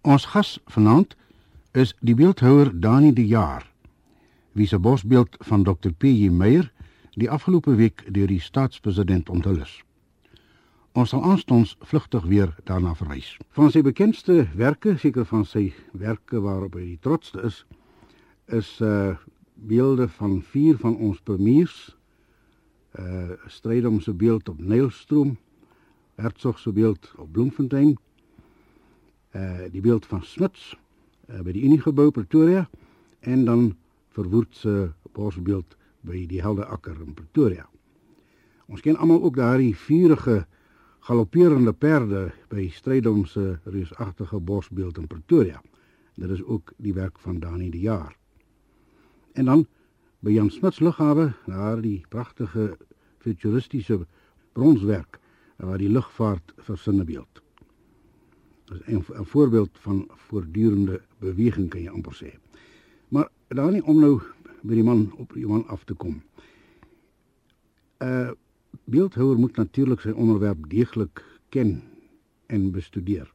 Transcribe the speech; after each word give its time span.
Ons 0.00 0.24
gas 0.32 0.58
vanaand 0.64 1.12
is 1.76 1.90
die 2.00 2.14
beeldhouer 2.16 2.70
Dani 2.80 3.12
de 3.12 3.26
Jaar, 3.26 3.66
wie 4.56 4.66
se 4.66 4.78
bosbeeld 4.78 5.36
van 5.44 5.62
Dr. 5.62 5.92
P.J. 5.92 6.30
Meyer 6.32 6.72
die 7.20 7.28
afgelope 7.30 7.74
week 7.74 8.06
deur 8.08 8.26
die 8.26 8.40
staatspresident 8.40 9.28
onthul 9.28 9.60
is. 9.60 9.74
Ons 10.96 11.12
sal 11.12 11.20
aanstonds 11.22 11.76
vlugtig 11.84 12.24
weer 12.24 12.56
daarna 12.64 12.94
verwys. 12.96 13.36
Van 13.52 13.68
sy 13.68 13.82
bekendste 13.84 14.48
werke, 14.56 14.96
seker 14.96 15.28
van 15.28 15.44
sy 15.44 15.68
werke 15.92 16.40
waarop 16.40 16.80
hy 16.80 16.94
die 16.94 17.00
trotsste 17.04 17.44
is, 17.44 17.64
is 18.48 18.78
uh 18.80 19.18
beelde 19.60 20.06
van 20.08 20.38
vier 20.40 20.78
van 20.80 20.96
ons 20.96 21.20
premiers. 21.20 21.90
Uh 22.96 23.36
Strydom 23.52 24.00
se 24.00 24.14
beeld 24.16 24.48
op 24.48 24.56
Nylstroom, 24.64 25.36
Hertzog 26.16 26.58
se 26.58 26.72
beeld 26.72 27.12
op 27.20 27.28
Bloemfontein, 27.32 27.98
die 29.70 29.80
beeld 29.80 30.06
van 30.06 30.22
Smits 30.22 30.72
uh, 31.28 31.40
by 31.40 31.52
die 31.54 31.62
Uniegebou 31.62 32.10
Pretoria 32.10 32.64
en 33.20 33.44
dan 33.44 33.76
verwoerd 34.16 34.56
se 34.56 34.90
bosbeeld 35.12 35.76
by 36.00 36.24
die 36.26 36.40
Helde 36.42 36.64
Akker 36.66 36.96
in 37.04 37.14
Pretoria. 37.14 37.66
Ons 38.70 38.82
ken 38.82 38.96
almal 38.96 39.22
ook 39.22 39.36
daardie 39.36 39.74
vurige 39.76 40.44
galopperende 41.06 41.72
perde 41.72 42.30
by 42.48 42.68
Strydom 42.70 43.24
se 43.26 43.58
bosbeeld 44.40 44.98
in 44.98 45.06
Pretoria. 45.06 45.62
Dit 46.14 46.30
is 46.30 46.42
ook 46.42 46.72
die 46.76 46.94
werk 46.94 47.18
van 47.18 47.40
Dani 47.40 47.70
de 47.70 47.80
Jaar. 47.80 48.16
En 49.32 49.44
dan 49.44 49.66
by 50.20 50.30
Jan 50.30 50.50
Smits 50.50 50.80
lughawe, 50.80 51.32
daar 51.46 51.80
die 51.80 52.04
pragtige 52.08 52.76
futuristiese 53.18 54.06
bronswerk 54.52 55.18
waar 55.56 55.78
die 55.78 55.90
lugvaart 55.90 56.54
versinne 56.58 57.04
beeld. 58.70 58.86
Dit 58.86 59.08
is 59.08 59.18
'n 59.18 59.24
voorbeeld 59.24 59.70
van 59.72 60.08
voortdurende 60.14 61.00
beweging 61.18 61.68
kan 61.68 61.82
jy 61.82 61.88
amper. 61.88 62.38
Maar 63.08 63.28
daar 63.48 63.82
om 63.82 64.00
nou 64.00 64.20
by 64.62 64.74
die 64.74 64.84
man 64.84 65.12
op 65.16 65.32
die 65.32 65.46
man 65.46 65.66
af 65.66 65.84
te 65.84 65.94
kom. 65.94 66.22
'n 67.98 68.06
uh, 68.06 68.30
Beeldhouer 68.84 69.38
moet 69.38 69.56
natuurlik 69.56 70.00
sy 70.00 70.10
onderwerp 70.10 70.70
deeglik 70.70 71.24
ken 71.48 71.82
en 72.46 72.70
bestudeer. 72.70 73.32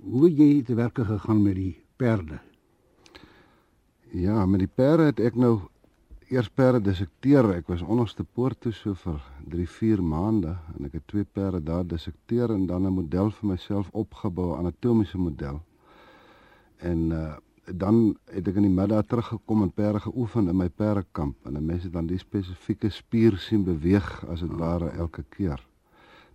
Hoe 0.00 0.30
jy 0.32 0.62
te 0.62 0.74
werk 0.74 0.98
gegaan 0.98 1.42
met 1.42 1.54
die 1.54 1.76
perde? 1.96 2.40
Ja, 4.10 4.46
met 4.46 4.58
die 4.58 4.70
perde 4.74 5.02
het 5.02 5.20
ek 5.20 5.34
nou 5.34 5.60
eers 6.28 6.48
perde 6.48 6.80
dissekteer. 6.80 7.48
Ek 7.54 7.68
was 7.70 7.82
onderste 7.82 8.24
poort 8.24 8.60
toe 8.60 8.72
so 8.72 8.94
vir 8.94 9.20
3, 9.52 9.66
4 9.68 10.02
maande 10.02 10.56
en 10.74 10.88
ek 10.88 10.98
het 10.98 11.06
twee 11.12 11.24
perde 11.24 11.60
daar 11.62 11.86
dissekteer 11.86 12.50
en 12.50 12.66
dan 12.66 12.86
'n 12.86 12.92
model 12.92 13.30
vir 13.30 13.48
myself 13.48 13.90
opgebou, 13.92 14.54
'n 14.54 14.58
anatomiese 14.58 15.18
model. 15.18 15.60
En 16.78 17.10
uh 17.10 17.36
dan 17.66 18.16
het 18.30 18.48
ek 18.48 18.54
in 18.60 18.62
die 18.62 18.70
middag 18.70 19.06
teruggekom 19.06 19.62
en 19.62 19.72
perde 19.72 20.00
geoefen 20.00 20.48
in 20.48 20.56
my 20.56 20.68
perdekamp 20.68 21.46
en 21.46 21.66
mense 21.66 21.90
dan 21.90 22.06
die 22.06 22.18
spesifieke 22.18 22.90
spier 22.90 23.36
sien 23.38 23.64
beweeg 23.64 24.24
as 24.30 24.40
dit 24.40 24.52
ware 24.58 24.88
elke 24.88 25.24
keer. 25.28 25.66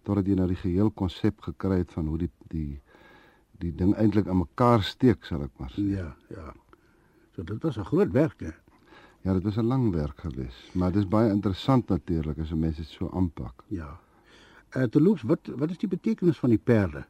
Totdat 0.04 0.28
jy 0.28 0.36
nou 0.36 0.48
die 0.48 0.60
geheel 0.60 0.92
konsep 0.92 1.42
gekry 1.42 1.78
het 1.78 1.92
van 1.92 2.08
hoe 2.08 2.18
die 2.18 2.32
die 2.48 2.82
die 3.62 3.72
ding 3.76 3.96
eintlik 3.96 4.28
aan 4.28 4.42
mekaar 4.42 4.84
steek, 4.84 5.24
sal 5.26 5.44
ek 5.44 5.52
maar 5.58 5.72
sê. 5.72 5.82
Ja, 5.82 6.16
ja. 6.34 6.54
So 7.36 7.44
dit 7.44 7.64
was 7.64 7.78
'n 7.78 7.86
groot 7.86 8.12
werk, 8.12 8.40
hè. 8.40 8.52
Ja, 9.22 9.34
dit 9.34 9.44
was 9.44 9.56
'n 9.58 9.66
lang 9.66 9.92
werk 9.92 10.20
geweest, 10.20 10.74
maar 10.74 10.92
dit 10.92 11.02
is 11.02 11.08
baie 11.08 11.30
interessant 11.30 11.88
natuurlik 11.88 12.40
as 12.40 12.52
'n 12.52 12.60
mens 12.60 12.78
dit 12.78 12.88
so 12.88 13.10
aanpak. 13.14 13.64
Ja. 13.68 14.00
Eh 14.70 14.82
uh, 14.82 14.88
terloops, 14.88 15.22
wat 15.22 15.40
wat 15.56 15.70
is 15.70 15.78
die 15.78 15.90
betekenis 15.90 16.38
van 16.38 16.50
die 16.50 16.58
perde 16.64 17.06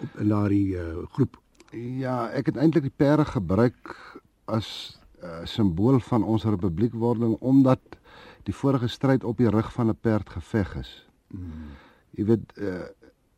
op 0.00 0.08
in 0.16 0.28
daardie 0.28 0.74
uh, 0.74 1.06
groep? 1.10 1.40
Ja, 1.70 2.30
ek 2.30 2.46
het 2.46 2.56
eintlik 2.56 2.82
die 2.82 2.96
perde 2.96 3.24
gebruik 3.24 3.96
as 4.44 5.00
'n 5.22 5.26
uh, 5.26 5.44
simbool 5.44 6.00
van 6.00 6.24
ons 6.24 6.44
republiekwording 6.44 7.36
omdat 7.40 7.80
die 8.42 8.54
vorige 8.54 8.86
stryd 8.86 9.24
op 9.24 9.36
die 9.36 9.50
rug 9.50 9.72
van 9.72 9.88
'n 9.88 9.98
perd 10.00 10.30
geveg 10.30 10.76
is. 10.76 11.08
Hmm. 11.26 11.72
Jy 12.10 12.24
weet, 12.24 12.52
uh, 12.58 12.82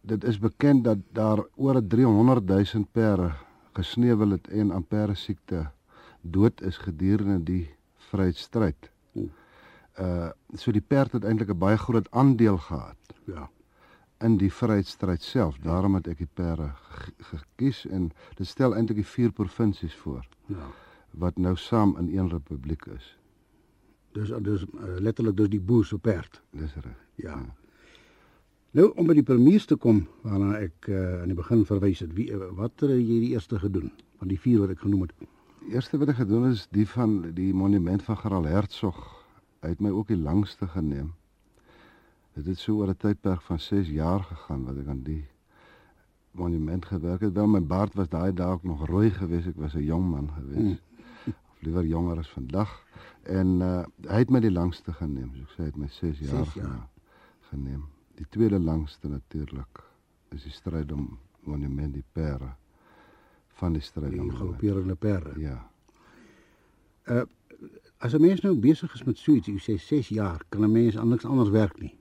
dit 0.00 0.24
is 0.24 0.38
bekend 0.38 0.84
dat 0.84 0.98
daar 1.12 1.44
oor 1.54 1.86
300 1.86 2.46
000 2.46 2.86
perde 2.92 3.32
gesneuwel 3.72 4.30
het 4.30 4.48
en 4.48 4.72
aan 4.72 4.86
perde 4.86 5.14
siekte 5.14 5.70
dood 6.20 6.60
is 6.60 6.76
gedurende 6.76 7.42
die 7.42 7.75
vryheidsstryd. 8.16 8.90
Uh 10.00 10.30
so 10.54 10.72
die 10.72 10.84
perd 10.84 11.12
het 11.12 11.24
eintlik 11.24 11.52
'n 11.52 11.58
baie 11.58 11.76
groot 11.76 12.10
aandeel 12.10 12.58
gehad. 12.58 13.14
Ja. 13.24 13.50
In 14.20 14.36
die 14.36 14.52
vryheidsstryd 14.52 15.22
self. 15.22 15.58
Daarom 15.58 15.94
het 15.94 16.08
ek 16.08 16.18
die 16.18 16.32
perde 16.34 16.70
gekies 17.32 17.86
en 17.86 18.12
dit 18.34 18.46
stel 18.46 18.74
eintlik 18.74 18.96
die 18.96 19.12
vier 19.12 19.32
provinsies 19.32 19.94
voor. 19.94 20.26
Ja. 20.46 20.68
Wat 21.10 21.36
nou 21.36 21.56
saam 21.56 21.96
in 21.98 22.18
een 22.18 22.28
republiek 22.28 22.86
is. 22.86 23.18
Dus 24.12 24.32
dus 24.42 24.64
uh, 24.64 24.98
letterlik 24.98 25.36
dus 25.36 25.48
die 25.48 25.60
boer 25.60 25.84
se 25.84 25.98
perd. 25.98 26.42
Dis 26.50 26.74
reg. 26.74 26.96
Ja. 27.14 27.30
ja. 27.30 27.54
Nou 28.70 28.90
om 28.96 29.06
by 29.06 29.14
die 29.16 29.22
premiers 29.24 29.64
te 29.64 29.76
kom 29.76 30.02
waarna 30.20 30.58
ek 30.58 30.88
uh, 30.88 31.20
aan 31.22 31.30
die 31.32 31.36
begin 31.36 31.64
verwys 31.64 32.02
het, 32.04 32.12
wie 32.12 32.26
uh, 32.32 32.50
wat 32.58 32.80
het 32.80 32.90
jy 32.90 33.20
die 33.22 33.32
eerste 33.32 33.58
gedoen 33.58 33.92
van 34.18 34.28
die 34.28 34.40
vier 34.40 34.58
wat 34.60 34.74
ek 34.74 34.80
genoem 34.84 35.06
het? 35.06 35.14
Eerste 35.68 35.98
wat 35.98 36.12
ek 36.12 36.20
gedoen 36.20 36.50
is 36.50 36.66
die 36.70 36.86
van 36.88 37.14
die 37.34 37.52
monument 37.54 38.02
van 38.06 38.18
Gerald 38.20 38.46
Hertzog. 38.46 38.98
Hy 39.64 39.72
het 39.74 39.80
my 39.82 39.90
ook 39.90 40.10
die 40.12 40.18
langste 40.18 40.68
geneem. 40.70 41.12
Dit 42.36 42.46
het 42.46 42.58
so 42.58 42.76
oor 42.78 42.92
'n 42.92 42.96
tydperk 42.96 43.42
van 43.42 43.58
6 43.58 43.88
jaar 43.88 44.22
gegaan 44.22 44.64
wat 44.64 44.76
ek 44.76 44.88
aan 44.88 45.02
die 45.02 45.26
monument 46.30 46.84
gewerk 46.84 47.20
het. 47.20 47.32
Wel 47.32 47.46
my 47.46 47.62
baard 47.62 47.94
was 47.94 48.08
daai 48.08 48.32
dag 48.32 48.62
nog 48.62 48.86
rooi 48.86 49.10
geweest. 49.10 49.46
Ek 49.46 49.56
was 49.56 49.74
'n 49.74 49.84
jong 49.84 50.10
man 50.10 50.30
geweest. 50.30 50.82
Mm. 51.26 51.34
Of 51.50 51.60
liewer 51.60 51.86
jonger 51.86 52.18
as 52.18 52.30
vandag. 52.30 52.84
En 53.22 53.60
uh, 53.60 53.84
hy 54.08 54.18
het 54.18 54.30
my 54.30 54.40
die 54.40 54.52
langste 54.52 54.92
geneem. 54.92 55.34
So 55.34 55.42
ek 55.42 55.50
sê 55.50 55.62
hy 55.62 55.64
het 55.64 55.76
my 55.76 55.88
6 55.88 56.18
jaar, 56.18 56.52
jaar 56.54 56.88
geneem. 57.50 57.84
Die 58.14 58.26
tweede 58.28 58.58
langste 58.58 59.08
natuurlik 59.08 59.82
is 60.28 60.42
die 60.42 60.52
stryd 60.52 60.92
om 60.92 61.18
monument 61.40 61.94
die 61.94 62.04
pere 62.12 62.54
van 63.56 63.72
die 63.72 63.82
stryd 63.82 64.18
om 64.20 64.30
galopperende 64.30 64.94
perde. 64.94 65.40
Ja. 65.40 65.58
Uh 67.08 67.24
as 67.98 68.12
'n 68.12 68.20
mens 68.20 68.40
nou 68.40 68.54
besig 68.60 68.94
is 68.94 69.04
met 69.04 69.18
so 69.18 69.32
iets, 69.32 69.46
jy 69.46 69.58
sê 69.58 69.78
6 69.80 70.08
jaar, 70.08 70.42
kan 70.48 70.64
'n 70.64 70.72
mens 70.72 70.96
anders 70.96 71.24
anders 71.24 71.48
werk 71.48 71.80
nie. 71.80 71.94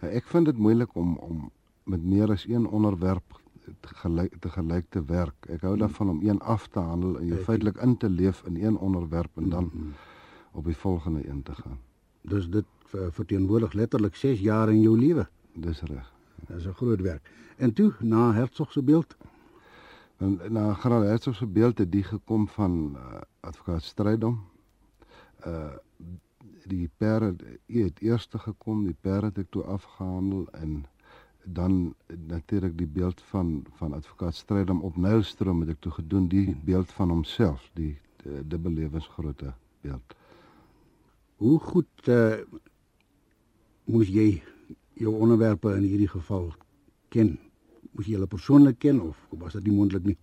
Ja, 0.00 0.08
ek 0.08 0.26
vind 0.26 0.46
dit 0.46 0.58
moeilik 0.58 0.94
om 0.94 1.16
om 1.16 1.50
met 1.84 2.04
meer 2.04 2.30
as 2.30 2.46
een 2.48 2.66
onderwerp 2.66 3.40
te 3.80 3.94
gelyk 3.94 4.34
te 4.40 4.48
gelyk 4.48 4.86
te 4.88 5.04
werk. 5.04 5.46
Ek 5.48 5.60
hou 5.60 5.76
daarvan 5.76 6.08
om 6.08 6.22
een 6.22 6.40
af 6.40 6.68
te 6.68 6.78
handel 6.78 7.18
en 7.18 7.26
jy 7.26 7.36
feitelik 7.36 7.76
in 7.76 7.96
te 7.96 8.08
leef 8.08 8.42
in 8.46 8.56
een 8.56 8.76
onderwerp 8.76 9.30
en 9.34 9.48
dan 9.48 9.64
mm 9.64 9.70
-hmm. 9.70 9.92
op 10.52 10.64
die 10.64 10.76
volgende 10.76 11.28
een 11.28 11.42
te 11.42 11.54
gaan. 11.54 11.78
Dus 12.20 12.48
dit 12.48 12.64
verteenwoordig 13.10 13.72
letterlik 13.72 14.16
6 14.16 14.40
jaar 14.40 14.68
in 14.68 14.80
jou 14.80 14.98
lewe. 14.98 15.28
Dis 15.52 15.82
reg. 15.82 16.12
Dis 16.46 16.66
'n 16.66 16.72
groot 16.72 17.00
werk. 17.00 17.30
En 17.56 17.72
toe 17.72 17.92
na 18.00 18.32
Hertzog 18.32 18.72
se 18.72 18.82
beeld 18.82 19.16
En 20.18 20.40
na 20.50 20.74
Graal 20.74 21.02
Hertzog 21.02 21.34
se 21.34 21.46
beeld 21.46 21.78
het 21.78 21.92
die 21.92 22.02
gekom 22.02 22.48
van 22.48 22.96
uh, 22.96 23.20
advokaat 23.40 23.82
Strydom. 23.82 24.40
Uh 25.46 25.76
die 26.68 26.90
perde 26.96 27.34
het 27.66 28.00
eers 28.04 28.28
gekom, 28.30 28.82
die 28.84 28.96
perde 29.00 29.26
het 29.26 29.38
ek 29.38 29.46
toe 29.50 29.62
afgehandel 29.62 30.42
en 30.52 30.82
dan 31.44 31.94
natuurlik 32.28 32.74
die 32.76 32.86
beeld 32.86 33.22
van 33.30 33.64
van 33.78 33.94
advokaat 33.96 34.34
Strydom 34.34 34.82
op 34.84 34.96
Nylstroom 34.96 35.62
het 35.64 35.70
ek 35.72 35.80
toe 35.80 35.92
gedoen 35.92 36.28
die 36.28 36.56
beeld 36.64 36.92
van 36.92 37.08
homself, 37.08 37.70
die 37.72 37.96
dubbel 38.44 38.76
lewensgrootte 38.76 39.54
beeld. 39.80 40.16
Hoe 41.36 41.58
goed 41.58 42.08
uh 42.08 42.36
moes 43.84 44.08
jy 44.12 44.42
jou 44.92 45.14
onderwerpe 45.14 45.72
in 45.76 45.88
hierdie 45.88 46.12
geval 46.12 46.52
ken? 47.08 47.38
Moes 47.92 48.06
jy 48.06 48.16
hulle 48.16 48.30
persoonlik 48.30 48.78
ken 48.78 49.00
of 49.00 49.16
was 49.30 49.52
dit 49.58 49.68
nie 49.68 49.76
moontlik 49.76 50.04
nie? 50.04 50.16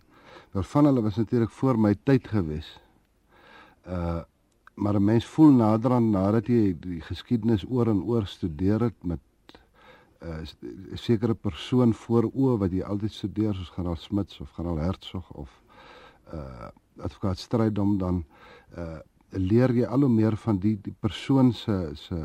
Wel 0.52 0.62
van 0.62 0.84
hulle 0.84 1.02
was 1.02 1.16
natuurlik 1.16 1.50
voor 1.50 1.78
my 1.78 1.94
tyd 2.04 2.28
gewees. 2.28 2.78
Uh 3.86 4.22
maar 4.76 4.94
'n 4.94 5.04
mens 5.04 5.24
voel 5.24 5.50
nader 5.50 5.92
aan 5.92 6.10
nadat 6.10 6.46
jy 6.46 6.76
die 6.80 7.00
geskiedenis 7.00 7.64
oor 7.64 7.88
en 7.88 8.02
oor 8.02 8.26
studeer 8.26 8.80
het 8.80 9.04
met 9.04 9.20
'n 10.20 10.44
uh, 10.44 10.96
sekere 10.96 11.34
persoon 11.34 11.94
voor 11.94 12.24
oë 12.34 12.58
wat 12.58 12.72
jy 12.72 12.82
altyd 12.82 13.12
studeer 13.12 13.54
soos 13.54 13.70
generaal 13.70 13.96
Smits 13.96 14.40
of 14.40 14.50
generaal 14.50 14.78
Hertzog 14.78 15.30
of 15.30 15.62
uh 16.34 16.68
advokaat 16.96 17.38
Strydom 17.38 17.98
dan 17.98 18.24
uh 18.76 18.98
leer 19.30 19.72
jy 19.74 19.84
al 19.84 20.00
hoe 20.00 20.08
meer 20.08 20.36
van 20.36 20.58
die 20.58 20.78
die 20.82 20.94
persoon 21.00 21.52
se 21.52 21.90
se 21.94 22.16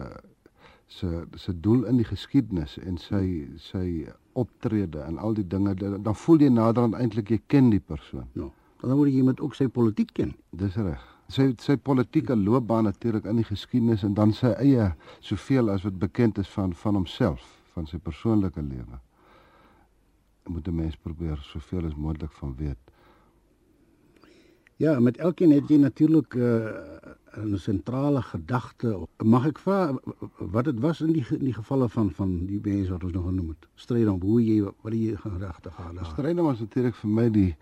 se 0.87 1.27
se 1.35 1.59
doel 1.59 1.85
in 1.85 1.97
die 1.97 2.05
geskiedenis 2.05 2.77
en 2.77 2.97
sy 2.97 3.47
sy 3.57 4.07
optrede 4.33 4.99
en 4.99 5.17
al 5.17 5.33
die 5.33 5.47
dinge 5.47 5.75
dan 5.75 6.15
voel 6.15 6.39
jy 6.39 6.49
nader 6.49 6.83
aan 6.83 6.95
eintlik 6.95 7.29
jy 7.29 7.39
ken 7.47 7.69
die 7.69 7.79
persoon. 7.79 8.27
Ja. 8.33 8.49
Dan 8.81 8.97
moet 8.97 9.13
jy 9.13 9.23
met 9.23 9.41
ook 9.41 9.55
sy 9.55 9.67
politiek 9.67 10.13
ken. 10.13 10.33
Dis 10.49 10.75
reg. 10.75 11.01
Sy 11.31 11.51
sy 11.63 11.77
politieke 11.77 12.35
loopbaan 12.35 12.89
natuurlik 12.89 13.25
in 13.29 13.39
die 13.39 13.47
geskiedenis 13.47 14.03
en 14.03 14.13
dan 14.17 14.33
sy 14.33 14.51
eie 14.57 14.91
soveel 15.19 15.69
as 15.69 15.85
wat 15.87 15.99
bekend 15.99 16.41
is 16.41 16.49
van 16.49 16.73
van 16.73 16.97
homself, 16.99 17.43
van 17.75 17.87
sy 17.87 17.97
persoonlike 17.97 18.61
lewe. 18.61 18.99
Moet 20.49 20.67
'n 20.67 20.75
mens 20.75 20.95
probeer 20.95 21.37
soveel 21.37 21.85
as 21.85 21.95
moontlik 21.95 22.31
van 22.31 22.55
weet. 22.57 22.79
Ja, 24.77 24.99
met 24.99 25.17
elkeen 25.17 25.51
het 25.51 25.69
jy 25.69 25.77
natuurlik 25.77 26.33
uh, 26.33 26.69
'n 27.37 27.57
sentrale 27.57 28.21
gedagte. 28.21 29.07
Mag 29.23 29.45
ek 29.45 29.59
vra 29.59 29.95
wat 30.37 30.65
dit 30.65 30.79
was 30.79 31.01
in 31.01 31.13
die 31.13 31.25
in 31.29 31.45
die 31.45 31.53
gevalle 31.53 31.89
van 31.89 32.11
van 32.11 32.45
die 32.45 32.59
mense 32.63 32.91
wat 32.91 33.03
ons 33.03 33.13
nog 33.13 33.25
genoem 33.25 33.47
het? 33.47 33.67
Stryd 33.75 34.07
om 34.07 34.21
hoe 34.21 34.45
jy 34.45 34.63
wat 34.63 34.93
jy 34.93 35.15
gedagte 35.15 35.71
gehad 35.71 35.97
het. 35.97 36.05
Stryd 36.05 36.35
was 36.35 36.59
natuurlik 36.59 36.95
vir 36.95 37.09
my 37.09 37.29
die 37.29 37.55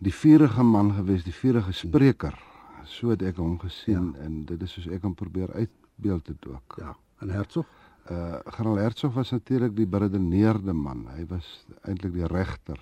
die 0.00 0.14
vurige 0.14 0.62
man 0.62 0.92
gewees, 0.92 1.24
die 1.24 1.34
vurige 1.34 1.72
spreker. 1.72 2.38
So 2.84 3.10
het 3.10 3.22
ek 3.22 3.36
hom 3.36 3.58
gesien 3.58 4.14
ja. 4.16 4.24
en 4.24 4.44
dit 4.44 4.62
is 4.62 4.72
soos 4.72 4.86
ek 4.88 5.02
hom 5.02 5.14
probeer 5.14 5.52
uitbeeld 5.52 6.26
het 6.26 6.46
ook. 6.46 6.78
Ja, 6.80 6.96
en 7.20 7.30
Hertzog? 7.30 7.66
Uh 8.10 8.38
Generaal 8.46 8.76
Hertzog 8.76 9.12
was 9.14 9.30
natuurlik 9.30 9.76
die 9.76 9.86
beredeneerde 9.86 10.72
man. 10.72 11.06
Hy 11.16 11.26
was 11.28 11.66
eintlik 11.82 12.14
die 12.16 12.26
regter. 12.26 12.80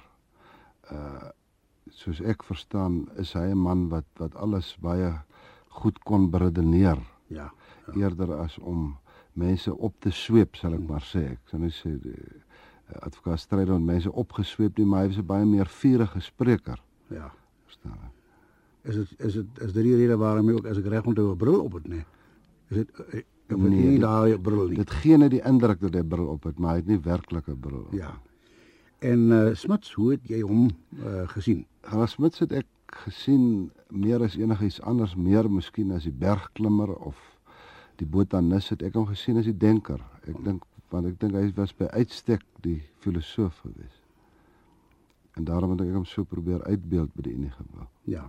Uh 0.92 1.34
soos 1.88 2.20
ek 2.20 2.42
verstaan, 2.44 3.08
is 3.16 3.32
hy 3.32 3.48
'n 3.50 3.58
man 3.58 3.88
wat 3.88 4.04
wat 4.20 4.34
alles 4.36 4.76
baie 4.80 5.24
goed 5.82 5.98
kon 6.08 6.28
beredeneer. 6.32 7.00
Ja, 7.28 7.48
ja. 7.86 7.94
Eerder 7.94 8.34
as 8.38 8.58
om 8.58 8.96
mense 9.38 9.74
op 9.76 9.94
te 10.04 10.10
sweep, 10.10 10.56
sal 10.56 10.74
ek 10.78 10.84
maar 10.88 11.04
sê. 11.06 11.24
Ek 11.36 11.50
sou 11.50 11.60
net 11.62 11.76
sê 11.76 11.94
uh, 11.94 12.12
advokaat 13.06 13.42
stryd 13.42 13.70
om 13.70 13.84
mense 13.84 14.12
opgesweep 14.12 14.78
nie, 14.78 14.86
maar 14.88 15.06
hy 15.06 15.12
was 15.12 15.18
'n 15.22 15.26
baie 15.26 15.46
meer 15.46 15.68
vurige 15.68 16.20
spreker. 16.20 16.80
Ja, 17.14 17.32
verstaan. 17.64 18.12
Is 18.82 18.94
dit 18.94 19.14
is 19.18 19.34
dit 19.34 19.64
is 19.66 19.72
dit 19.72 19.84
die 19.84 19.96
rede 19.96 20.16
waarom 20.16 20.48
ek 20.48 20.60
ook 20.60 20.66
as 20.66 20.78
ek 20.78 20.86
reg 20.86 21.04
onthou 21.06 21.32
'n 21.32 21.36
bril 21.36 21.60
op 21.60 21.72
het, 21.72 21.88
nee. 21.88 22.04
Is 22.68 22.76
dit 22.76 23.24
Ek 23.48 23.56
weet 23.56 23.72
nie 23.72 24.00
daai 24.00 24.36
bril 24.44 24.66
nie. 24.68 24.76
Dit 24.76 24.90
gee 25.00 25.16
net 25.16 25.32
die 25.32 25.40
indruk 25.48 25.80
dat 25.80 25.94
hy 25.96 26.02
bril 26.04 26.26
op 26.34 26.44
het, 26.44 26.58
maar 26.60 26.76
hy 26.76 26.82
het 26.82 26.90
nie 26.90 26.98
werklike 27.00 27.54
bril 27.56 27.86
op. 27.86 27.94
Ja. 27.96 28.10
En 29.00 29.30
uh 29.32 29.54
Smits, 29.56 29.92
hoe 29.96 30.10
het 30.16 30.28
jy 30.28 30.42
hom 30.44 30.68
uh 30.98 31.24
gesien? 31.32 31.64
Hans 31.88 32.18
Smits 32.18 32.42
het 32.44 32.52
ek 32.52 32.68
gesien 33.06 33.70
meer 33.90 34.22
as 34.22 34.36
enigiets 34.36 34.80
anders, 34.80 35.16
meer 35.16 35.50
miskien 35.50 35.92
as 35.92 36.04
die 36.04 36.14
bergklimmer 36.14 36.92
of 36.96 37.16
die 37.98 38.06
botanis 38.06 38.68
het 38.70 38.82
ek 38.82 38.94
hom 38.94 39.08
gesien 39.10 39.38
as 39.38 39.48
die 39.48 39.56
denker. 39.56 40.02
Ek 40.26 40.36
dink 40.44 40.64
want 40.90 41.06
ek 41.06 41.18
dink 41.20 41.34
hy 41.36 41.50
was 41.56 41.74
by 41.76 41.88
uitstek 41.92 42.44
die 42.64 42.80
filosoof 43.04 43.58
gewees. 43.60 43.96
En 45.36 45.44
daarom 45.44 45.74
het 45.74 45.84
ek 45.84 45.94
hom 45.98 46.06
so 46.08 46.24
probeer 46.24 46.64
uitbeeld 46.64 47.12
by 47.14 47.26
die 47.26 47.34
Unie 47.36 47.52
gebou. 47.52 47.84
Ja. 48.08 48.24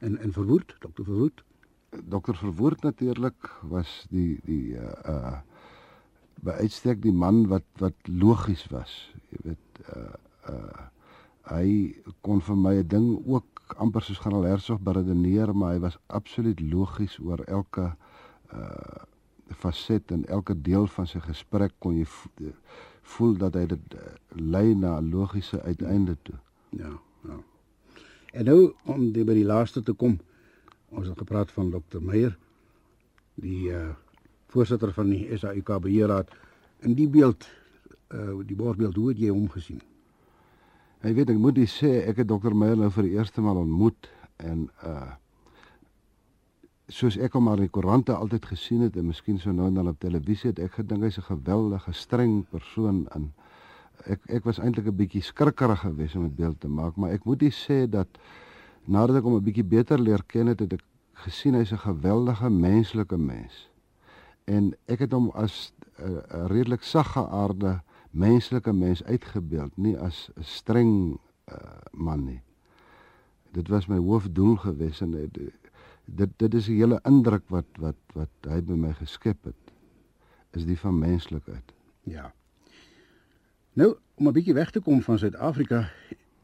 En 0.00 0.16
en 0.18 0.32
verwoed, 0.32 0.72
dokter 0.80 1.04
verwoed 1.04 1.44
dokter 1.90 2.36
Verwoerd 2.36 2.82
natuurlik 2.82 3.60
was 3.62 4.06
die 4.10 4.40
die 4.44 4.74
uh 4.74 4.92
uh 5.06 5.38
by 6.40 6.54
uitstek 6.64 7.02
die 7.04 7.12
man 7.12 7.42
wat 7.52 7.66
wat 7.82 7.96
logies 8.08 8.64
was. 8.72 8.92
Jy 9.28 9.40
weet 9.44 9.80
uh 9.94 10.52
uh 10.54 10.86
hy 11.50 11.66
kon 12.24 12.40
vir 12.40 12.56
my 12.56 12.74
'n 12.78 12.88
ding 12.88 13.08
ook 13.26 13.59
amper 13.76 14.02
soos 14.02 14.18
generaal 14.18 14.48
Hertzog 14.54 14.80
beredeneer, 14.80 15.54
maar 15.56 15.74
hy 15.74 15.78
was 15.78 15.98
absoluut 16.06 16.60
logies 16.60 17.18
oor 17.18 17.44
elke 17.46 17.92
uh 18.54 19.06
faset 19.50 20.12
en 20.14 20.20
elke 20.30 20.54
deel 20.62 20.86
van 20.86 21.06
sy 21.10 21.18
gesprek 21.24 21.72
kon 21.82 21.96
jy 21.98 22.04
voel 23.02 23.32
dat 23.38 23.56
hy 23.58 23.64
dit 23.72 23.96
lei 24.38 24.74
na 24.74 25.00
'n 25.00 25.10
logiese 25.10 25.58
uiteinde 25.62 26.16
toe. 26.22 26.38
Ja, 26.68 26.92
ja. 27.26 27.38
En 28.32 28.44
nou 28.44 28.74
om 28.84 29.12
by 29.12 29.34
die 29.34 29.44
laaste 29.44 29.82
te 29.82 29.92
kom, 29.92 30.20
ons 30.88 31.08
het 31.08 31.18
gepraat 31.18 31.50
van 31.50 31.70
Dr 31.70 32.00
Meyer 32.00 32.38
die 33.34 33.70
uh, 33.70 33.90
voorsitter 34.46 34.92
van 34.92 35.10
die 35.10 35.38
SAIK 35.38 35.80
beheerraad 35.82 36.30
in 36.86 36.94
die 36.94 37.08
beeld 37.08 37.48
uh, 38.08 38.38
die 38.46 38.56
borsbeeld 38.56 38.96
hoe 38.96 39.08
het 39.08 39.18
jy 39.18 39.30
hom 39.30 39.48
gesien 39.50 39.80
Hy 41.00 41.14
weet 41.16 41.30
ek 41.32 41.38
moet 41.40 41.56
dis 41.56 41.72
sê 41.80 42.02
ek 42.10 42.22
het 42.22 42.28
Dr 42.28 42.52
Meyer 42.52 42.76
nou 42.76 42.90
vir 42.92 43.08
die 43.08 43.16
eerste 43.16 43.40
maal 43.40 43.62
ontmoet 43.64 44.10
en 44.38 44.68
uh 44.84 45.16
soos 46.90 47.14
ek 47.22 47.36
hom 47.38 47.44
maar 47.46 47.60
in 47.60 47.68
die 47.68 47.70
koerante 47.70 48.10
altyd 48.10 48.48
gesien 48.50 48.80
het 48.82 48.96
en 48.98 49.06
miskien 49.06 49.36
so 49.38 49.52
nou 49.54 49.68
en 49.70 49.76
dan 49.78 49.88
op 49.92 50.00
televisie 50.02 50.48
het 50.50 50.58
ek 50.58 50.80
gedink 50.80 51.04
hy's 51.06 51.20
'n 51.22 51.28
geweldige 51.28 51.92
streng 51.94 52.42
persoon 52.50 53.06
in 53.14 53.30
ek 54.10 54.20
ek 54.26 54.44
was 54.44 54.58
eintlik 54.58 54.86
'n 54.90 54.96
bietjie 54.96 55.22
skrikkerig 55.22 55.80
geweest 55.86 56.16
om 56.16 56.24
'n 56.24 56.34
beeld 56.34 56.60
te 56.60 56.68
maak 56.68 56.96
maar 56.96 57.12
ek 57.14 57.24
moet 57.24 57.38
dis 57.38 57.54
sê 57.54 57.86
dat 57.86 58.08
nadat 58.86 59.16
ek 59.16 59.24
hom 59.24 59.36
'n 59.36 59.44
bietjie 59.44 59.64
beter 59.64 59.98
leer 59.98 60.22
ken 60.26 60.46
het, 60.46 60.60
het 60.60 60.72
ek 60.72 60.84
gesien 61.24 61.54
hy's 61.54 61.72
'n 61.72 61.78
geweldige 61.78 62.50
menslike 62.50 63.16
mens. 63.16 63.68
En 64.46 64.74
ek 64.86 64.98
het 65.00 65.12
hom 65.12 65.30
as 65.30 65.72
'n 65.98 66.02
uh, 66.02 66.46
redelik 66.46 66.82
saggeaarde 66.82 67.82
menslike 68.10 68.72
mens 68.72 69.04
uitgebeeld, 69.04 69.76
nie 69.76 69.98
as 69.98 70.30
'n 70.34 70.42
streng 70.42 71.18
uh, 71.52 71.56
man 71.92 72.24
nie. 72.24 72.42
Dit 73.52 73.68
was 73.68 73.86
my 73.86 73.98
hoofdoel 73.98 74.56
gewees 74.56 75.00
en 75.00 75.10
dit 75.10 75.38
dit, 76.04 76.30
dit 76.36 76.54
is 76.54 76.68
'n 76.68 76.72
hele 76.72 77.00
indruk 77.02 77.48
wat 77.48 77.66
wat 77.78 77.96
wat 78.14 78.30
hy 78.40 78.60
by 78.60 78.72
my 78.72 78.92
geskep 78.92 79.44
het 79.44 79.72
is 80.50 80.64
die 80.64 80.78
van 80.78 80.98
menslikheid. 80.98 81.72
Ja. 82.02 82.32
Nou, 83.72 83.96
om 84.14 84.26
'n 84.26 84.32
bietjie 84.32 84.54
weg 84.54 84.70
te 84.70 84.80
kom 84.80 85.02
van 85.02 85.18
Suid-Afrika, 85.18 85.90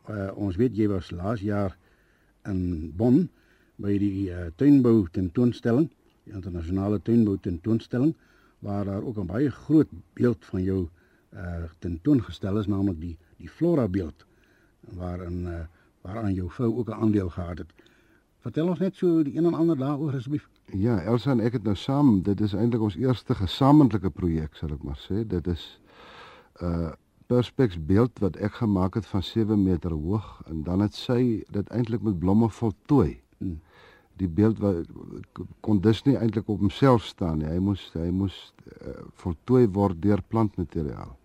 uh, 0.09 0.31
ons 0.35 0.57
weet 0.57 0.77
jy 0.77 0.89
was 0.89 1.11
laas 1.11 1.41
jaar 1.41 1.77
in 2.45 2.93
Bonn 2.97 3.29
by 3.77 3.99
die 3.99 4.31
uh, 4.31 4.47
tuinbou 4.57 5.09
tentoonstelling, 5.11 5.91
die 6.25 6.33
internasionale 6.33 7.03
tuinbou 7.03 7.39
tentoonstelling 7.41 8.15
waar 8.59 8.85
daar 8.85 9.03
ook 9.03 9.19
'n 9.19 9.27
baie 9.27 9.51
groot 9.51 9.89
beeld 10.15 10.45
van 10.45 10.63
jou 10.63 10.83
uh 10.83 10.91
tentoongestel 11.79 12.59
is, 12.59 12.67
naamlik 12.67 13.01
die 13.01 13.17
die 13.37 13.49
flora 13.49 13.89
beeld 13.89 14.27
waarin 14.97 15.45
uh 15.47 15.65
waaraan 16.07 16.35
jou 16.35 16.51
vrou 16.51 16.77
ook 16.77 16.89
'n 16.89 17.01
aandeel 17.03 17.29
gehad 17.29 17.59
het. 17.59 17.73
Vertel 18.39 18.69
ons 18.69 18.79
net 18.79 18.95
so 18.95 19.23
die 19.23 19.37
een 19.37 19.45
en 19.45 19.55
ander 19.55 19.79
daaroor 19.79 20.15
asseblief. 20.15 20.49
Ja, 20.65 21.01
Elsa 21.03 21.31
en 21.31 21.41
ek 21.41 21.53
het 21.53 21.63
nou 21.63 21.75
saam, 21.75 22.23
dit 22.23 22.41
is 22.41 22.55
eintlik 22.55 22.83
ons 22.83 22.97
eerste 22.97 23.35
gesamentlike 23.35 24.11
projek, 24.11 24.55
sal 24.55 24.71
ek 24.71 24.83
maar 24.83 25.01
sê. 25.03 25.27
Dit 25.27 25.47
is 25.47 25.81
uh 26.63 26.93
perspex 27.27 27.75
beeld 27.87 28.19
wat 28.23 28.37
ek 28.37 28.53
gemaak 28.53 28.95
het 28.95 29.07
van 29.07 29.23
7 29.23 29.63
meter 29.63 29.91
hoog 29.91 30.43
en 30.47 30.63
dan 30.63 30.81
het 30.81 30.95
sy 30.95 31.43
dit 31.51 31.69
eintlik 31.75 32.03
met 32.03 32.19
blomme 32.19 32.49
voltooi. 32.49 33.21
Hmm. 33.39 33.61
Die 34.17 34.29
beeld 34.29 34.59
wat 34.59 34.87
kon 35.61 35.81
dus 35.81 36.05
nie 36.07 36.15
eintlik 36.17 36.49
op 36.49 36.61
homself 36.61 37.05
staan 37.05 37.39
nie. 37.39 37.49
Hy 37.51 37.59
moes 37.59 37.91
hy 37.93 38.11
moes 38.15 38.37
uh, 38.87 38.95
voltooi 39.13 39.67
word 39.67 39.99
deur 40.03 40.23
plantmateriaal. 40.23 41.17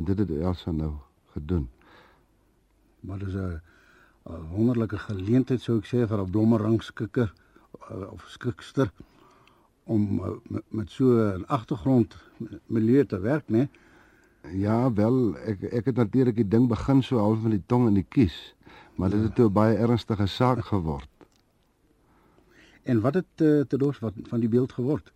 En 0.00 0.06
dit 0.06 0.18
het 0.18 0.30
Elsa 0.30 0.70
nou 0.70 0.92
gedoen. 1.32 1.68
Maar 3.00 3.18
dis 3.18 3.34
'n 3.34 3.60
wonderlike 4.50 4.98
geleentheid 4.98 5.60
sou 5.60 5.78
ek 5.78 5.86
sê 5.86 6.06
vir 6.08 6.20
'n 6.20 6.30
blommerangskikker 6.30 7.32
uh, 7.90 8.12
of 8.12 8.24
skikster 8.28 8.92
om 9.84 10.18
uh, 10.18 10.28
met, 10.48 10.64
met 10.68 10.90
so 10.90 11.04
'n 11.04 11.44
agtergrond 11.46 12.16
milieu 12.66 13.06
te 13.06 13.20
werk, 13.20 13.48
né? 13.48 13.68
Ja, 14.52 14.92
wel, 14.92 15.36
ek 15.36 15.62
ek 15.62 15.84
het 15.84 15.96
natuurlik 15.96 16.36
die 16.36 16.48
ding 16.48 16.68
begin 16.68 17.02
so 17.02 17.18
half 17.18 17.42
met 17.42 17.50
die 17.50 17.66
tong 17.66 17.86
in 17.86 17.94
die 17.94 18.08
kies, 18.08 18.54
maar 18.94 19.10
dit 19.10 19.22
het 19.22 19.34
toe 19.34 19.48
'n 19.48 19.52
baie 19.52 19.76
ernstige 19.76 20.26
saak 20.26 20.64
geword. 20.64 21.08
En 22.82 23.00
wat 23.00 23.14
het 23.14 23.32
uh, 23.36 23.60
te 23.60 23.76
dors 23.76 23.98
wat 23.98 24.14
van 24.22 24.40
die 24.40 24.48
beeld 24.48 24.72
geword? 24.72 25.12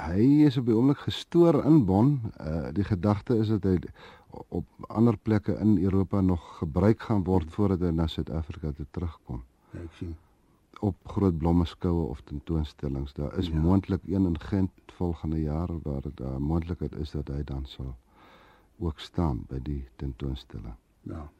Hy 0.00 0.44
is 0.46 0.56
op 0.56 0.66
die 0.66 0.74
oomblik 0.74 1.02
gestoor 1.04 1.58
in 1.68 1.84
Bonn. 1.84 2.20
Uh 2.40 2.70
die 2.72 2.84
gedagte 2.84 3.36
is 3.36 3.48
dat 3.52 3.66
hy 3.68 3.76
op 4.48 4.66
ander 4.88 5.16
plekke 5.16 5.52
in 5.52 5.78
Europa 5.78 6.20
nog 6.20 6.58
gebruik 6.58 7.02
gaan 7.02 7.24
word 7.24 7.50
voordat 7.50 7.80
hy 7.80 7.90
na 7.90 8.06
Suid-Afrika 8.06 8.72
toe 8.72 8.86
terugkom. 8.90 9.42
Ja, 9.72 9.80
ek 9.80 9.96
sien 9.98 10.16
op 10.82 10.96
groot 11.06 11.38
blommeskoue 11.38 12.06
of 12.08 12.20
tentoonstellings. 12.20 13.12
Daar 13.12 13.38
is 13.38 13.46
ja. 13.46 13.54
moontlik 13.54 14.00
een 14.06 14.26
in 14.26 14.40
Gent 14.40 14.70
volgende 14.86 15.40
jaar 15.40 15.68
waar 15.82 16.02
daar 16.14 16.40
moontlikheid 16.40 16.94
is 16.94 17.10
dat 17.10 17.28
hy 17.28 17.44
dan 17.44 17.66
sal 17.66 17.96
ook 18.78 19.00
staan 19.00 19.44
by 19.48 19.60
die 19.62 19.84
tentoonstelling. 19.96 20.74
Ja. 21.00 21.30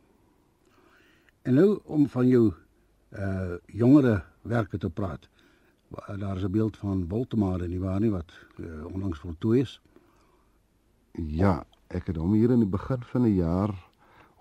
En 1.43 1.55
nou 1.55 1.81
om 1.85 2.09
van 2.09 2.29
jou 2.29 2.53
uh 3.11 3.55
jongere 3.67 4.23
werke 4.43 4.79
te 4.79 4.91
praat. 4.91 5.29
Daar 6.19 6.37
is 6.37 6.45
'n 6.45 6.51
beeld 6.51 6.77
van 6.77 7.09
Woltemade 7.09 7.69
nie 7.69 7.81
waar 7.81 8.01
nie 8.01 8.11
wat 8.11 8.33
uh, 8.57 8.85
onlangs 8.85 9.19
voltooi 9.19 9.61
is. 9.61 9.81
Ja, 11.13 11.67
ek 11.93 12.09
het 12.09 12.17
hom 12.17 12.33
hier 12.37 12.53
in 12.55 12.63
die 12.65 12.73
begin 12.73 13.03
van 13.11 13.27
die 13.29 13.37
jaar 13.37 13.73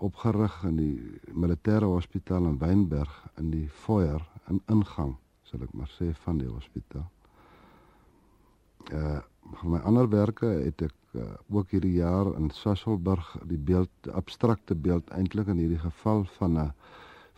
opgerig 0.02 0.54
in 0.66 0.78
die 0.80 0.96
militêre 1.30 1.86
hospitaal 1.86 2.48
in 2.48 2.58
Wynberg 2.58 3.12
in 3.38 3.50
die 3.52 3.68
foyer 3.84 4.22
in 4.50 4.60
ingang, 4.72 5.14
sal 5.46 5.62
ek 5.62 5.74
maar 5.76 5.90
sê 5.94 6.10
van 6.24 6.40
die 6.42 6.50
hospitaal. 6.50 7.06
Uh 8.92 9.20
van 9.58 9.72
my 9.72 9.78
ander 9.82 10.06
werke 10.06 10.46
het 10.46 10.84
ek 10.86 11.16
uh, 11.18 11.24
ook 11.50 11.72
hierdie 11.74 11.96
jaar 11.96 12.28
in 12.38 12.46
Sasselburg 12.54 13.32
die 13.50 13.58
beeld 13.58 14.08
abstrakte 14.14 14.76
beeld 14.78 15.10
eintlik 15.10 15.50
in 15.50 15.58
hierdie 15.58 15.80
geval 15.82 16.22
van 16.38 16.58
'n 16.58 16.68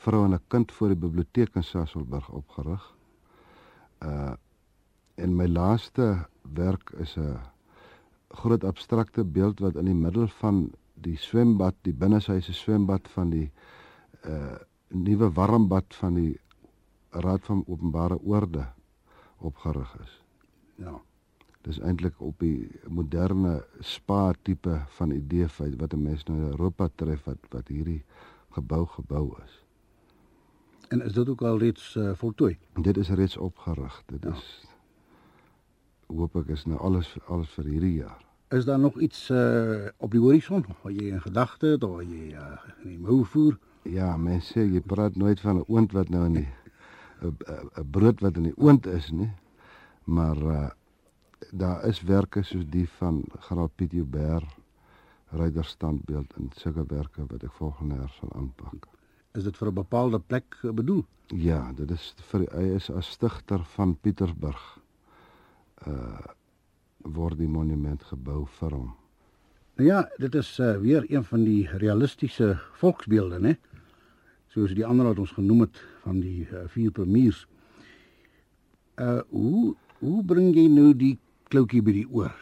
vrou 0.04 0.21
en 0.26 0.35
'n 0.37 0.44
kind 0.49 0.73
voor 0.73 0.92
die 0.92 1.00
biblioteek 1.06 1.56
in 1.56 1.64
Sasselburg 1.64 2.28
opgerig. 2.28 2.85
Uh 4.04 4.37
en 5.16 5.37
my 5.37 5.47
laaste 5.47 6.26
werk 6.42 6.92
is 7.00 7.16
'n 7.16 7.40
groot 8.35 8.64
abstrakte 8.64 9.25
beeld 9.25 9.61
wat 9.61 9.76
in 9.81 9.85
die 9.85 9.95
middel 9.95 10.26
van 10.41 10.71
die 10.95 11.17
swembad, 11.17 11.75
die 11.83 11.93
binneshuise 11.95 12.53
swembad 12.53 13.09
van 13.17 13.31
die 13.31 13.50
uh 14.25 14.57
nuwe 14.95 15.26
warmbad 15.35 15.95
van 15.99 16.14
die 16.14 16.41
Raad 17.11 17.45
van 17.45 17.64
Openbare 17.67 18.19
Orde 18.23 18.67
opgerig 19.38 19.97
is. 20.03 20.12
Ja. 20.76 21.00
Dis 21.67 21.81
eintlik 21.81 22.21
op 22.21 22.38
die 22.38 22.71
moderne 22.88 23.64
spa 23.81 24.33
tipe 24.43 24.83
van 24.99 25.11
idee 25.11 25.47
wat 25.79 25.93
'n 25.95 26.03
mens 26.03 26.25
nou 26.25 26.38
in 26.38 26.47
Europa 26.50 26.88
tref 26.95 27.25
wat 27.25 27.38
wat 27.50 27.69
hierdie 27.69 28.03
gebou 28.50 28.87
gebou 28.87 29.35
is. 29.45 29.64
En 30.88 31.03
is 31.03 31.12
dit 31.12 31.29
ook 31.29 31.43
al 31.43 31.59
reeds 31.59 31.95
uh, 31.97 32.11
voltooi? 32.14 32.59
Dit 32.75 32.97
is 32.97 33.09
reeds 33.09 33.37
opgerig. 33.37 34.03
Dit 34.07 34.23
Ja. 34.23 34.31
is 34.31 34.67
hoop 36.08 36.37
ek 36.37 36.49
is 36.49 36.64
nou 36.66 36.78
alles 36.78 37.16
alles 37.26 37.50
vir 37.56 37.64
hierdie 37.64 37.94
jaar. 38.02 38.20
Is 38.54 38.64
daar 38.64 38.78
nog 38.78 39.00
iets 39.00 39.30
uh, 39.30 39.88
op 39.99 40.11
die 40.11 40.20
horison 40.20 40.64
wat 40.82 40.92
jy 40.92 41.11
in 41.11 41.20
gedagte 41.20 41.75
het 41.75 41.84
of 41.84 42.02
jy 42.02 42.34
uh, 42.34 42.58
in 42.84 42.90
die 42.90 42.99
mou 42.99 43.25
voer? 43.25 43.58
Ja, 43.82 44.16
mense 44.16 44.61
jy 44.61 44.80
praat 44.80 45.16
nooit 45.16 45.40
van 45.40 45.56
'n 45.56 45.64
oond 45.68 45.92
wat 45.92 46.08
nou 46.08 46.25
in 46.26 46.32
die 46.32 46.49
'n 47.25 47.90
brood 47.90 48.20
wat 48.20 48.37
in 48.37 48.50
die 48.50 48.56
oond 48.56 48.87
is 48.87 49.11
nie. 49.11 49.30
Maar 50.04 50.37
uh 50.37 50.70
daar 51.50 51.84
is 51.87 52.00
werke 52.02 52.42
soos 52.42 52.64
die 52.66 52.88
van 52.88 53.25
Graaf 53.38 53.70
Piet 53.75 53.92
Joubert 53.92 54.56
ryderstandbeeld 55.30 56.32
en 56.37 56.50
sulke 56.56 56.84
werke 56.88 57.26
wat 57.26 57.42
ek 57.42 57.52
volgende 57.52 57.94
jaar 57.94 58.14
sal 58.18 58.32
aanpak. 58.32 58.87
Is 59.34 59.44
dit 59.44 59.56
vir 59.56 59.68
'n 59.68 59.75
bepaalde 59.75 60.18
plek 60.18 60.56
bedoel? 60.62 61.04
Ja, 61.26 61.73
dit 61.73 61.90
is 61.90 62.14
vir 62.30 62.46
hy 62.52 62.75
is 62.75 62.90
as 62.90 63.11
stigter 63.11 63.64
van 63.64 63.96
Pietersburg 64.00 64.78
uh 65.91 66.33
word 67.05 67.37
die 67.37 67.49
monument 67.49 68.00
gebou 68.09 68.47
vir 68.59 68.73
hom. 68.73 68.93
Nou 69.76 69.88
ja, 69.88 70.05
dit 70.23 70.35
is 70.35 70.49
uh, 70.62 70.76
weer 70.81 71.05
een 71.11 71.25
van 71.25 71.43
die 71.45 71.67
realistiese 71.83 72.55
volksbeelde, 72.81 73.41
né? 73.43 73.57
Soos 74.49 74.73
die 74.73 74.87
ander 74.87 75.11
wat 75.11 75.19
ons 75.19 75.35
genoem 75.37 75.67
het 75.67 75.81
van 76.05 76.23
die 76.23 76.47
uh, 76.47 76.62
vier 76.73 76.95
premiers. 76.95 77.43
Uh 78.97 79.21
hoe 79.29 79.75
hoe 79.99 80.25
bring 80.25 80.55
jy 80.55 80.67
nou 80.69 80.93
die 80.97 81.19
kloutjie 81.53 81.83
by 81.83 81.97
die 81.99 82.07
oor? 82.09 82.35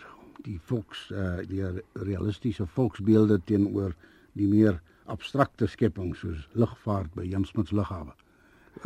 Die 0.46 0.58
volks 0.68 1.08
uh 1.10 1.40
die 1.48 1.64
realistiese 1.94 2.66
volksbeelde 2.66 3.40
teenoor 3.48 3.96
die 4.38 4.48
meer 4.48 4.78
abstrakte 5.10 5.66
skeppings 5.66 6.20
soos 6.22 6.46
lugvaart 6.52 7.14
by 7.16 7.24
Jan 7.26 7.48
Smuts 7.48 7.72
lughawe. 7.72 8.12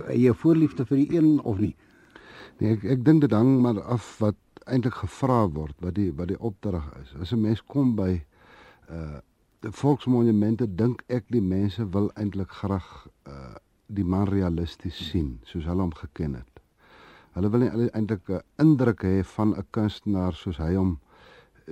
Het 0.07 0.17
jy 0.23 0.33
voorliefde 0.39 0.87
vir 0.87 1.03
die 1.03 1.19
een 1.19 1.41
of 1.43 1.59
nie? 1.61 1.75
Nee, 2.61 2.77
ek 2.77 2.87
ek 2.97 3.05
dink 3.05 3.27
dit 3.27 3.35
hang 3.35 3.59
maar 3.65 3.83
af 3.83 4.17
wat 4.23 4.39
eintlik 4.67 4.95
gevra 4.95 5.47
word, 5.49 5.77
wat 5.81 5.95
die 5.95 6.11
wat 6.17 6.29
die 6.29 6.41
opdrag 6.41 6.87
is. 7.03 7.15
As 7.21 7.33
'n 7.33 7.41
mens 7.41 7.63
kom 7.63 7.95
by 7.97 8.25
uh 8.91 9.21
die 9.61 9.73
volksmonumente 9.73 10.67
dink 10.77 11.03
ek 11.09 11.25
die 11.29 11.41
mense 11.41 11.91
wil 11.91 12.11
eintlik 12.15 12.51
graag 12.51 13.09
uh 13.27 13.57
die 13.87 14.05
man 14.05 14.29
realisties 14.29 14.99
sien 15.11 15.41
soos 15.45 15.65
hulle 15.65 15.83
hom 15.83 15.95
geken 15.95 16.35
het. 16.35 16.61
Hulle 17.35 17.51
wil 17.51 17.61
nie 17.61 17.91
eintlik 17.91 18.29
'n 18.29 18.43
indruk 18.59 19.03
hê 19.03 19.25
van 19.25 19.55
'n 19.55 19.67
kunstenaar 19.71 20.35
soos 20.35 20.57
hy 20.57 20.75
hom 20.75 20.99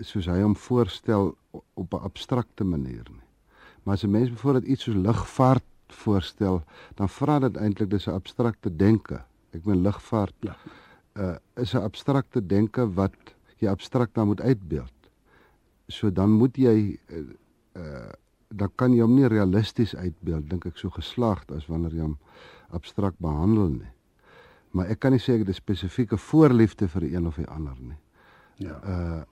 soos 0.03 0.27
hy 0.27 0.41
hom 0.43 0.57
voorstel 0.57 1.37
op 1.75 1.95
'n 1.95 2.05
abstrakte 2.05 2.65
manier 2.65 3.07
nie. 3.11 3.29
Maar 3.83 3.95
as 3.95 4.05
'n 4.05 4.11
mens 4.11 4.31
byvoorbeeld 4.31 4.65
iets 4.65 4.83
soos 4.85 4.95
lugvaart 4.95 5.65
voorstel, 5.89 6.63
dan 6.95 7.09
vra 7.09 7.39
dit 7.39 7.57
eintlik 7.57 7.91
dis 7.91 8.07
'n 8.07 8.11
abstrakte 8.15 8.77
denke. 8.77 9.25
Ek 9.53 9.65
meen 9.65 9.83
lugvaart 9.83 10.35
Ja. 10.41 10.57
Uh 11.15 11.37
is 11.57 11.75
'n 11.75 11.83
abstrakte 11.83 12.47
denke 12.47 12.87
wat 12.95 13.15
jy 13.57 13.69
abstrakt 13.69 14.15
dan 14.15 14.27
moet 14.27 14.41
uitbeeld. 14.41 14.93
So 15.89 16.13
dan 16.13 16.31
moet 16.31 16.57
jy 16.57 16.99
uh, 17.09 17.19
uh 17.77 18.13
dan 18.55 18.71
kan 18.75 18.93
jy 18.93 19.01
hom 19.01 19.15
nie 19.15 19.27
realisties 19.27 19.97
uitbeeld 19.97 20.51
dink 20.51 20.67
ek 20.67 20.77
so 20.79 20.91
geslaagd 20.91 21.51
as 21.53 21.67
wanneer 21.67 21.95
jy 21.95 22.01
hom 22.01 22.19
abstrakt 22.71 23.19
behandel 23.19 23.69
nie. 23.69 23.93
Maar 24.71 24.87
ek 24.87 25.01
kan 25.01 25.15
nie 25.15 25.19
sê 25.19 25.35
ek 25.35 25.47
het 25.47 25.49
'n 25.49 25.55
spesifieke 25.55 26.17
voorliefde 26.17 26.89
vir 26.89 27.01
die 27.01 27.15
een 27.17 27.27
of 27.27 27.37
die 27.37 27.49
ander 27.49 27.77
nie. 27.81 27.99
Ja. 28.57 28.81
Uh 28.83 29.23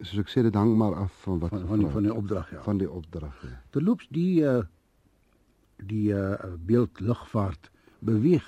soos 0.00 0.18
ek 0.18 0.28
sê 0.30 0.42
dit 0.42 0.54
hang 0.54 0.76
maar 0.76 0.94
af 0.94 1.12
van 1.22 1.38
wat 1.38 1.50
Van 1.50 1.66
van 1.66 1.78
die, 1.78 1.88
van 1.88 2.02
die 2.02 2.14
opdrag 2.14 2.50
ja. 2.50 2.62
van 2.62 2.78
die 2.78 2.90
opdrag. 2.90 3.42
Ja. 3.42 3.62
Terloops 3.70 4.06
die 4.10 4.42
uh 4.42 4.62
die 5.76 6.12
uh 6.12 6.54
beeld 6.58 7.00
lugvaart 7.00 7.70
beweeg 7.98 8.46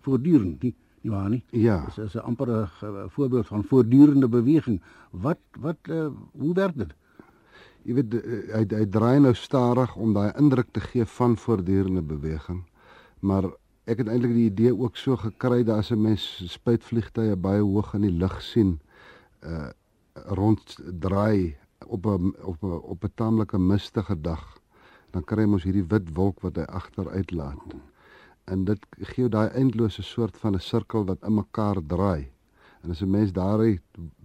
voortdurend, 0.00 0.62
nie, 0.62 0.74
nie 1.02 1.10
waar 1.10 1.28
nie? 1.30 1.44
ja. 1.50 1.84
Dis 1.84 1.98
is 1.98 2.14
'n 2.14 2.24
amper 2.24 2.48
'n 2.48 3.08
voorbeeld 3.08 3.46
van 3.46 3.64
voortdurende 3.64 4.28
beweging. 4.28 4.82
Wat 5.10 5.38
wat 5.60 5.76
uh, 5.88 6.06
hoe 6.38 6.54
werk 6.54 6.76
dit? 6.76 6.94
Jy 7.82 7.94
weet 7.94 8.14
eh, 8.14 8.54
hy 8.54 8.64
hy 8.78 8.86
draai 8.90 9.20
nou 9.20 9.34
stadig 9.34 9.96
om 9.96 10.12
daai 10.12 10.32
indruk 10.38 10.72
te 10.72 10.80
gee 10.80 11.04
van 11.04 11.36
voortdurende 11.36 12.02
beweging. 12.02 12.64
Maar 13.20 13.44
ek 13.86 13.98
het 14.02 14.08
eintlik 14.08 14.34
die 14.34 14.50
idee 14.50 14.74
ook 14.74 14.96
so 14.96 15.16
gekry 15.16 15.62
dat 15.64 15.78
as 15.78 15.90
'n 15.90 16.02
mens 16.02 16.42
spuitvliegtye 16.52 17.36
baie 17.36 17.62
hoog 17.62 17.94
in 17.94 18.02
die 18.02 18.16
lug 18.18 18.42
sien, 18.42 18.80
uh 19.42 19.70
rond 20.16 20.78
draai 21.00 21.56
op 21.86 22.06
'n 22.06 22.34
op 22.42 22.62
'n 22.62 22.80
op 22.82 23.04
'n 23.04 23.12
taamlike 23.14 23.58
mistige 23.58 24.20
dag, 24.20 24.58
dan 25.10 25.24
kry 25.24 25.44
mos 25.44 25.62
hierdie 25.62 25.86
wit 25.88 26.08
wolk 26.14 26.40
wat 26.40 26.56
hy 26.56 26.62
agteruit 26.62 27.30
laat. 27.30 27.74
En 28.46 28.64
dit 28.64 28.86
gee 28.90 29.24
jou 29.24 29.28
daai 29.28 29.48
eindelose 29.58 30.02
soort 30.02 30.36
van 30.38 30.54
'n 30.54 30.60
sirkel 30.60 31.04
wat 31.04 31.24
in 31.26 31.34
mekaar 31.34 31.80
draai. 31.86 32.30
En 32.82 32.90
as 32.90 33.02
'n 33.02 33.10
mens 33.10 33.32
daai 33.32 33.80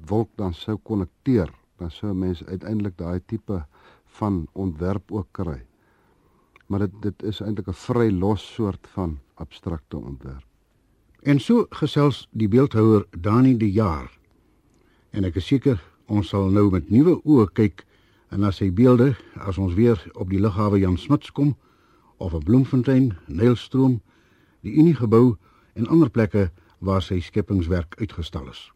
wolk 0.05 0.29
dan 0.35 0.53
sou 0.53 0.77
konnekteer, 0.77 1.49
dan 1.77 1.91
sou 1.91 2.11
'n 2.11 2.19
mens 2.19 2.45
uiteindelik 2.45 2.97
daai 2.97 3.21
tipe 3.25 3.65
van 4.05 4.47
ontwerp 4.51 5.11
ook 5.11 5.27
kry. 5.31 5.65
Maar 6.67 6.79
dit 6.79 7.01
dit 7.01 7.23
is 7.23 7.41
eintlik 7.41 7.67
'n 7.67 7.73
vry 7.73 8.11
los 8.11 8.53
soort 8.53 8.87
van 8.87 9.19
abstrakte 9.33 9.97
ontwerp. 9.97 10.45
En 11.21 11.39
so 11.39 11.65
gesels 11.69 12.27
die 12.31 12.47
beeldhouer 12.47 13.05
Dani 13.17 13.57
de 13.57 13.71
Jaar. 13.71 14.19
En 15.09 15.23
ek 15.23 15.35
is 15.35 15.45
seker 15.45 15.83
ons 16.05 16.27
sal 16.27 16.49
nou 16.49 16.69
met 16.71 16.89
nuwe 16.89 17.19
oë 17.23 17.51
kyk 17.53 17.85
en 18.29 18.39
na 18.39 18.51
sy 18.51 18.71
beelde 18.71 19.15
as 19.35 19.57
ons 19.57 19.73
weer 19.73 20.11
op 20.13 20.29
die 20.29 20.39
lughawe 20.39 20.79
Jan 20.79 20.97
Smuts 20.97 21.31
kom 21.31 21.55
of 22.21 22.33
op 22.33 22.43
Bloemfontein, 22.43 23.17
Nylstroom, 23.25 24.01
die 24.61 24.73
Uniegebou 24.77 25.35
en 25.73 25.87
ander 25.87 26.09
plekke 26.09 26.51
waar 26.77 27.01
sy 27.01 27.19
skepingswerk 27.19 27.97
uitgestal 27.97 28.49
is. 28.49 28.69